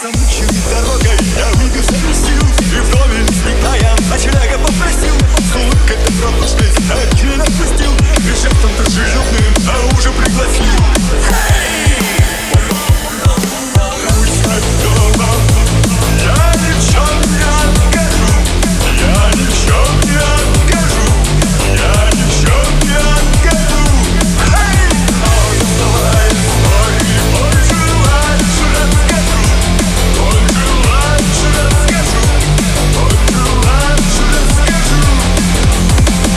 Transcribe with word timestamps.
Замученный 0.00 0.62
дорогой. 0.70 1.09